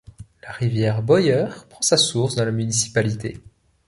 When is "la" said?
0.41-0.51, 2.45-2.49